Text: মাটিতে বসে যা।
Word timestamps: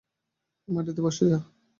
মাটিতে 0.67 1.01
বসে 1.05 1.25
যা। 1.31 1.39